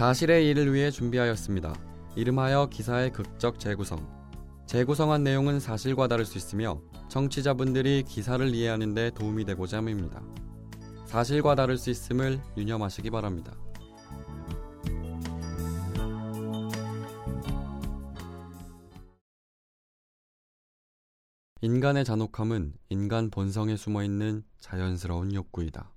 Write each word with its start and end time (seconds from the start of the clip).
사실의 0.00 0.48
일을 0.48 0.72
위해 0.72 0.90
준비하였습니다. 0.90 1.74
이름하여 2.16 2.70
기사의 2.70 3.12
극적 3.12 3.60
재구성. 3.60 4.08
재구성한 4.64 5.22
내용은 5.22 5.60
사실과 5.60 6.08
다를 6.08 6.24
수 6.24 6.38
있으며 6.38 6.80
청취자분들이 7.10 8.04
기사를 8.04 8.48
이해하는 8.54 8.94
데 8.94 9.10
도움이 9.10 9.44
되고자 9.44 9.76
함입니다. 9.76 10.22
사실과 11.04 11.54
다를 11.54 11.76
수 11.76 11.90
있음을 11.90 12.40
유념하시기 12.56 13.10
바랍니다. 13.10 13.52
인간의 21.60 22.06
잔혹함은 22.06 22.72
인간 22.88 23.28
본성에 23.28 23.76
숨어 23.76 24.02
있는 24.02 24.44
자연스러운 24.60 25.34
욕구이다. 25.34 25.92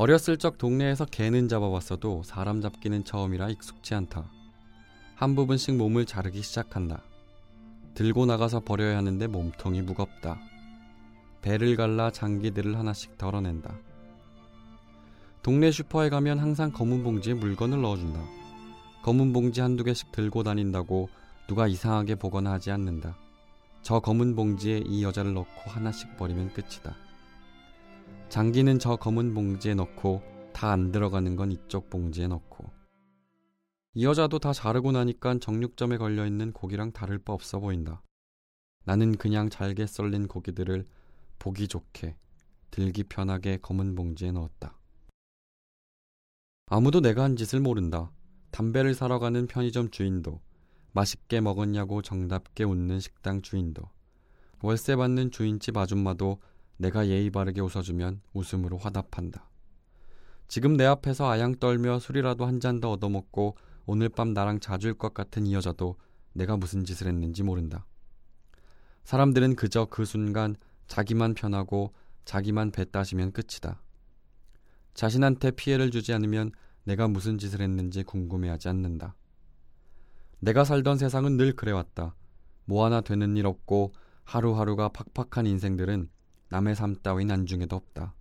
어렸을 0.00 0.38
적 0.38 0.56
동네에서 0.56 1.04
개는 1.04 1.48
잡아봤어도 1.48 2.22
사람 2.22 2.62
잡기는 2.62 3.04
처음이라 3.04 3.50
익숙치 3.50 3.94
않다. 3.94 4.30
한 5.14 5.34
부분씩 5.34 5.76
몸을 5.76 6.06
자르기 6.06 6.40
시작한다. 6.40 7.02
들고 7.92 8.24
나가서 8.24 8.60
버려야 8.60 8.96
하는데 8.96 9.26
몸통이 9.26 9.82
무겁다. 9.82 10.40
배를 11.42 11.76
갈라 11.76 12.10
장기들을 12.12 12.78
하나씩 12.78 13.18
덜어낸다. 13.18 13.76
동네 15.42 15.70
슈퍼에 15.70 16.08
가면 16.08 16.38
항상 16.38 16.72
검은 16.72 17.02
봉지에 17.02 17.34
물건을 17.34 17.82
넣어준다. 17.82 18.24
검은 19.02 19.34
봉지 19.34 19.60
한두 19.60 19.84
개씩 19.84 20.12
들고 20.12 20.44
다닌다고 20.44 21.10
누가 21.46 21.66
이상하게 21.66 22.14
보거나 22.14 22.52
하지 22.52 22.70
않는다. 22.70 23.18
저 23.82 24.00
검은 24.00 24.34
봉지에 24.34 24.78
이 24.78 25.04
여자를 25.04 25.34
넣고 25.34 25.70
하나씩 25.70 26.16
버리면 26.16 26.54
끝이다. 26.54 26.96
장기는 28.30 28.78
저 28.78 28.94
검은 28.94 29.34
봉지에 29.34 29.74
넣고 29.74 30.22
다 30.52 30.70
안 30.70 30.92
들어가는 30.92 31.34
건 31.34 31.50
이쪽 31.50 31.90
봉지에 31.90 32.28
넣고 32.28 32.70
이 33.94 34.04
여자도 34.04 34.38
다 34.38 34.52
자르고 34.52 34.92
나니까 34.92 35.38
정육점에 35.40 35.96
걸려있는 35.98 36.52
고기랑 36.52 36.92
다를 36.92 37.18
바 37.18 37.32
없어 37.32 37.58
보인다. 37.58 38.02
나는 38.84 39.16
그냥 39.16 39.50
잘게 39.50 39.86
썰린 39.86 40.28
고기들을 40.28 40.86
보기 41.40 41.66
좋게 41.66 42.14
들기 42.70 43.02
편하게 43.02 43.56
검은 43.56 43.96
봉지에 43.96 44.30
넣었다. 44.30 44.78
아무도 46.66 47.00
내가 47.00 47.24
한 47.24 47.34
짓을 47.34 47.58
모른다. 47.58 48.12
담배를 48.52 48.94
사러 48.94 49.18
가는 49.18 49.48
편의점 49.48 49.90
주인도 49.90 50.40
맛있게 50.92 51.40
먹었냐고 51.40 52.00
정답게 52.00 52.62
웃는 52.62 53.00
식당 53.00 53.42
주인도 53.42 53.82
월세 54.62 54.94
받는 54.94 55.32
주인집 55.32 55.76
아줌마도 55.76 56.40
내가 56.80 57.06
예의 57.08 57.28
바르게 57.28 57.60
웃어주면 57.60 58.22
웃음으로 58.32 58.78
화답한다. 58.78 59.50
지금 60.48 60.78
내 60.78 60.86
앞에서 60.86 61.28
아양 61.30 61.54
떨며 61.56 61.98
술이라도 61.98 62.46
한 62.46 62.58
잔 62.58 62.80
더 62.80 62.90
얻어먹고 62.90 63.56
오늘 63.84 64.08
밤 64.08 64.32
나랑 64.32 64.60
자줄 64.60 64.94
것 64.94 65.12
같은 65.12 65.46
이 65.46 65.52
여자도 65.52 65.96
내가 66.32 66.56
무슨 66.56 66.86
짓을 66.86 67.06
했는지 67.06 67.42
모른다. 67.42 67.84
사람들은 69.04 69.56
그저 69.56 69.84
그 69.90 70.06
순간 70.06 70.56
자기만 70.86 71.34
편하고 71.34 71.92
자기만 72.24 72.70
배 72.72 72.86
따시면 72.90 73.32
끝이다. 73.32 73.82
자신한테 74.94 75.50
피해를 75.50 75.90
주지 75.90 76.14
않으면 76.14 76.50
내가 76.84 77.08
무슨 77.08 77.36
짓을 77.36 77.60
했는지 77.60 78.02
궁금해하지 78.04 78.68
않는다. 78.68 79.14
내가 80.38 80.64
살던 80.64 80.96
세상은 80.96 81.36
늘 81.36 81.54
그래왔다. 81.54 82.14
뭐 82.64 82.86
하나 82.86 83.02
되는 83.02 83.36
일 83.36 83.46
없고 83.46 83.92
하루하루가 84.24 84.88
팍팍한 84.88 85.46
인생들은 85.46 86.08
남의 86.50 86.74
삶 86.74 86.96
따윈 86.96 87.30
안중에도 87.30 87.76
없다. 87.76 88.12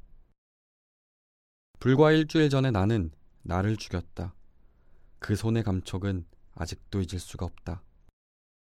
불과 1.79 2.11
일주일 2.11 2.51
전에 2.51 2.69
나는 2.69 3.11
나를 3.41 3.75
죽였다. 3.75 4.35
그 5.17 5.35
손의 5.35 5.63
감촉은 5.63 6.27
아직도 6.53 6.99
잊을 6.99 7.19
수가 7.19 7.47
없다. 7.47 7.81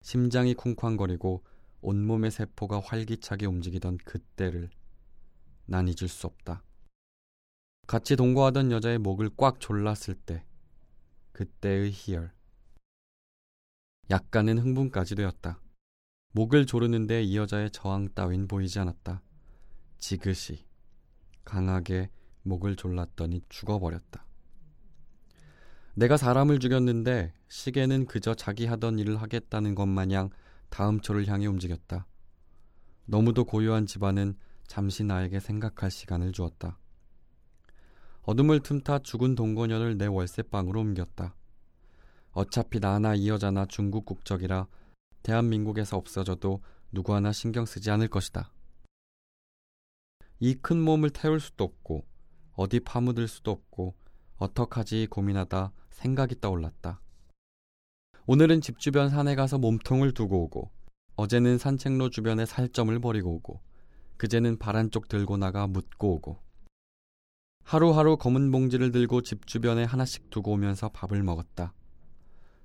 심장이 0.00 0.54
쿵쾅거리고 0.54 1.44
온몸의 1.82 2.30
세포가 2.30 2.80
활기차게 2.80 3.44
움직이던 3.44 3.98
그때를 3.98 4.70
난 5.66 5.88
잊을 5.88 6.08
수 6.08 6.26
없다. 6.26 6.62
같이 7.86 8.16
동거하던 8.16 8.72
여자의 8.72 8.96
목을 8.96 9.30
꽉 9.36 9.60
졸랐을 9.60 10.14
때, 10.14 10.42
그때의 11.32 11.90
희열. 11.92 12.32
약간은 14.08 14.58
흥분까지 14.58 15.16
되었다. 15.16 15.60
목을 16.32 16.64
조르는데 16.64 17.22
이 17.22 17.36
여자의 17.36 17.70
저항 17.72 18.08
따윈 18.14 18.48
보이지 18.48 18.78
않았다. 18.78 19.22
지그시 20.00 20.64
강하게 21.44 22.10
목을 22.42 22.76
졸랐더니 22.76 23.42
죽어버렸다. 23.48 24.26
내가 25.94 26.16
사람을 26.16 26.58
죽였는데 26.58 27.32
시계는 27.48 28.06
그저 28.06 28.34
자기 28.34 28.66
하던 28.66 28.98
일을 28.98 29.20
하겠다는 29.20 29.74
것 29.74 29.86
마냥 29.86 30.30
다음 30.68 31.00
초를 31.00 31.28
향해 31.28 31.46
움직였다. 31.46 32.06
너무도 33.04 33.44
고요한 33.44 33.86
집안은 33.86 34.36
잠시 34.66 35.04
나에게 35.04 35.40
생각할 35.40 35.90
시간을 35.90 36.32
주었다. 36.32 36.78
어둠을 38.22 38.60
틈타 38.60 39.00
죽은 39.00 39.34
동거녀를 39.34 39.98
내 39.98 40.06
월세방으로 40.06 40.80
옮겼다. 40.80 41.34
어차피 42.32 42.78
나나 42.78 43.16
이 43.16 43.28
여자나 43.28 43.66
중국 43.66 44.04
국적이라 44.04 44.68
대한민국에서 45.22 45.96
없어져도 45.96 46.62
누구 46.92 47.14
하나 47.14 47.32
신경 47.32 47.66
쓰지 47.66 47.90
않을 47.90 48.08
것이다. 48.08 48.52
이 50.42 50.54
큰 50.54 50.80
몸을 50.80 51.10
태울 51.10 51.38
수도 51.38 51.64
없고 51.64 52.06
어디 52.54 52.80
파묻을 52.80 53.28
수도 53.28 53.50
없고 53.50 53.94
어떡하지 54.36 55.08
고민하다 55.10 55.72
생각이 55.90 56.40
떠올랐다. 56.40 57.02
오늘은 58.26 58.62
집 58.62 58.78
주변 58.78 59.10
산에 59.10 59.34
가서 59.34 59.58
몸통을 59.58 60.12
두고 60.14 60.44
오고 60.44 60.70
어제는 61.16 61.58
산책로 61.58 62.08
주변에 62.08 62.46
살점을 62.46 62.98
버리고 63.00 63.34
오고 63.34 63.60
그제는 64.16 64.58
발 64.58 64.76
한쪽 64.76 65.08
들고 65.08 65.36
나가 65.36 65.66
묻고 65.66 66.14
오고 66.14 66.38
하루하루 67.64 68.16
검은 68.16 68.50
봉지를 68.50 68.92
들고 68.92 69.20
집 69.20 69.46
주변에 69.46 69.84
하나씩 69.84 70.30
두고 70.30 70.52
오면서 70.52 70.88
밥을 70.88 71.22
먹었다. 71.22 71.74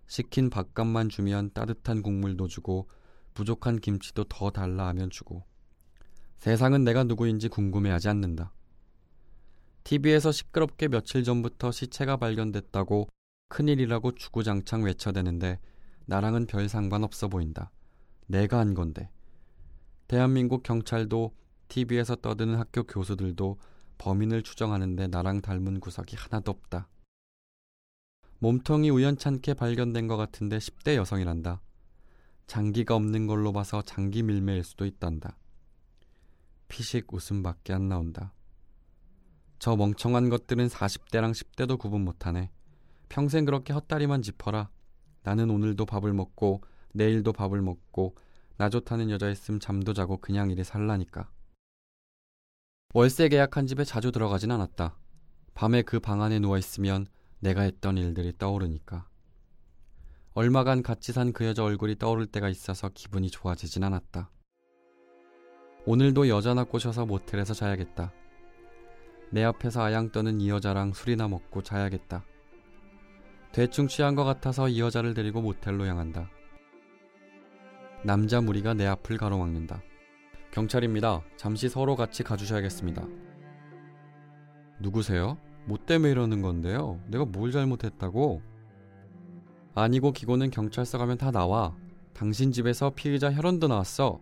시킨 0.08 0.50
밥값만 0.50 1.10
주면 1.10 1.52
따뜻한 1.54 2.04
국물도 2.04 2.48
주고 2.48 2.90
부족한 3.34 3.80
김치도 3.80 4.26
더 4.26 4.50
달라 4.50 4.88
하면 4.88 5.10
주고 5.10 5.44
세상은 6.38 6.84
내가 6.84 7.04
누구인지 7.04 7.50
궁금해하지 7.50 8.10
않는다. 8.10 8.54
TV에서 9.84 10.32
시끄럽게 10.32 10.88
며칠 10.88 11.24
전부터 11.24 11.72
시체가 11.72 12.18
발견됐다고 12.18 13.08
큰일이라고 13.50 14.16
주구장창 14.16 14.84
외쳐대는데 14.84 15.60
나랑은 16.06 16.48
별 16.48 16.68
상관없어 16.70 17.28
보인다. 17.28 17.72
내가 18.28 18.60
한 18.60 18.74
건데. 18.74 19.10
대한민국 20.08 20.64
경찰도 20.64 21.36
TV에서 21.68 22.16
떠드는 22.16 22.56
학교 22.56 22.84
교수들도 22.84 23.60
범인을 23.98 24.44
추정하는데 24.44 25.08
나랑 25.08 25.42
닮은 25.42 25.80
구석이 25.80 26.16
하나도 26.16 26.52
없다. 26.52 26.90
몸통이 28.40 28.90
우연찮게 28.90 29.54
발견된 29.54 30.08
것 30.08 30.18
같은데 30.18 30.58
10대 30.58 30.96
여성이란다. 30.96 31.62
장기가 32.48 32.96
없는 32.96 33.28
걸로 33.28 33.54
봐서 33.54 33.82
장기 33.82 34.22
밀매일 34.22 34.64
수도 34.64 34.86
있단다. 34.86 35.38
피식 36.68 37.14
웃음밖에 37.14 37.74
안 37.74 37.88
나온다. 37.90 38.34
저 39.60 39.76
멍청한 39.76 40.30
것들은 40.30 40.68
40대랑 40.68 41.32
10대도 41.32 41.78
구분 41.80 42.02
못하네. 42.04 42.52
평생 43.10 43.46
그렇게 43.46 43.74
헛다리만 43.74 44.22
짚어라. 44.22 44.70
나는 45.24 45.50
오늘도 45.50 45.86
밥을 45.86 46.14
먹고 46.14 46.62
내일도 46.94 47.34
밥을 47.34 47.62
먹고 47.62 48.16
나 48.58 48.70
좋다는 48.70 49.10
여자 49.10 49.30
있음 49.30 49.60
잠도 49.60 49.94
자고 49.94 50.18
그냥 50.18 50.50
이래 50.52 50.64
살라니까. 50.64 51.30
월세 52.94 53.28
계약한 53.28 53.68
집에 53.68 53.84
자주 53.84 54.12
들어가진 54.12 54.52
않았다. 54.52 54.98
밤에 55.54 55.82
그 55.82 56.00
방 56.00 56.22
안에 56.22 56.40
누워 56.40 56.58
있으면 56.58 57.08
내가 57.40 57.62
했던 57.62 57.98
일들이 57.98 58.34
떠오르니까. 58.38 59.08
얼마간 60.34 60.84
같이 60.84 61.12
산 61.14 61.32
그 61.32 61.46
여자 61.46 61.64
얼굴이 61.64 61.98
떠오를 61.98 62.28
때가 62.28 62.50
있어서 62.50 62.90
기분이 62.94 63.30
좋아지진 63.30 63.84
않았다. 63.84 64.30
오늘도 65.88 66.30
여자나 66.30 66.64
꼬셔서 66.64 67.06
모텔에서 67.06 67.54
자야겠다. 67.54 68.12
내 69.30 69.44
앞에서 69.44 69.84
아양 69.84 70.12
떠는 70.12 70.42
이 70.42 70.50
여자랑 70.50 70.94
술이나 70.94 71.28
먹고 71.28 71.62
자야겠다. 71.62 72.26
대충 73.52 73.88
취한 73.88 74.16
것 74.16 74.24
같아서 74.24 74.68
이 74.68 74.82
여자를 74.82 75.14
데리고 75.14 75.42
모텔로 75.42 75.86
향한다. 75.86 76.28
남자 78.04 78.42
무리가 78.42 78.74
내 78.74 78.88
앞을 78.88 79.18
가로막는다. 79.18 79.84
경찰입니다. 80.52 81.22
잠시 81.38 81.70
서로 81.70 81.96
같이 81.96 82.24
가주셔야겠습니다. 82.24 83.06
누구세요? 84.80 85.38
뭐 85.66 85.78
때문에 85.78 86.12
이러는 86.12 86.42
건데요? 86.42 87.00
내가 87.08 87.26
뭘 87.26 87.52
잘못했다고? 87.52 88.42
아니고 89.76 90.14
기고는 90.14 90.50
경찰서 90.50 90.98
가면 90.98 91.20
다 91.20 91.30
나와. 91.30 91.76
당신 92.14 92.52
집에서 92.52 92.90
피의자 92.90 93.32
혈흔도 93.32 93.68
나왔어. 93.68 94.20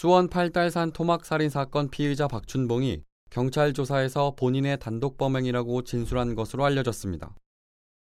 수원 0.00 0.28
팔달산 0.28 0.92
토막살인 0.92 1.50
사건 1.50 1.90
피의자 1.90 2.26
박춘봉이 2.26 3.02
경찰 3.28 3.74
조사에서 3.74 4.34
본인의 4.34 4.78
단독 4.78 5.18
범행이라고 5.18 5.82
진술한 5.82 6.34
것으로 6.34 6.64
알려졌습니다. 6.64 7.36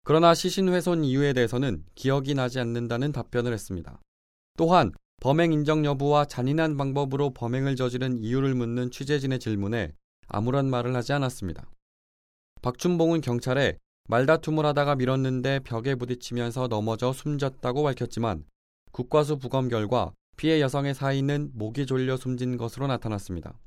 그러나 0.02 0.32
시신 0.32 0.70
훼손 0.70 1.04
이유에 1.04 1.34
대해서는 1.34 1.84
기억이 1.94 2.32
나지 2.32 2.58
않는다는 2.58 3.12
답변을 3.12 3.52
했습니다. 3.52 4.00
또한 4.56 4.92
범행 5.20 5.52
인정 5.52 5.84
여부와 5.84 6.24
잔인한 6.24 6.78
방법으로 6.78 7.34
범행을 7.34 7.76
저지른 7.76 8.16
이유를 8.16 8.54
묻는 8.54 8.90
취재진의 8.90 9.38
질문에 9.38 9.92
아무런 10.26 10.70
말을 10.70 10.96
하지 10.96 11.12
않았습니다. 11.12 11.70
박춘봉은 12.62 13.20
경찰에 13.20 13.76
말다툼을 14.08 14.64
하다가 14.64 14.94
밀었는데 14.94 15.60
벽에 15.60 15.96
부딪히면서 15.96 16.68
넘어져 16.68 17.12
숨졌다고 17.12 17.82
밝혔지만 17.82 18.46
국과수 18.90 19.36
부검 19.36 19.68
결과 19.68 20.14
피해 20.36 20.60
여성의 20.60 20.94
사인은 20.94 21.52
목이 21.54 21.86
졸려 21.86 22.16
숨진 22.16 22.56
것으로 22.56 22.86
나타났습니다. 22.86 23.58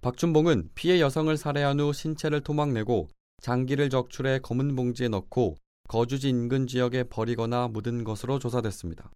박춘봉은 0.00 0.70
피해 0.74 1.00
여성을 1.00 1.36
살해한 1.36 1.80
후 1.80 1.92
신체를 1.92 2.40
토막내고 2.42 3.08
장기를 3.42 3.90
적출해 3.90 4.38
검은 4.40 4.76
봉지에 4.76 5.08
넣고 5.08 5.56
거주지 5.88 6.28
인근 6.28 6.66
지역에 6.66 7.04
버리거나 7.04 7.68
묻은 7.68 8.04
것으로 8.04 8.38
조사됐습니다. 8.38 9.04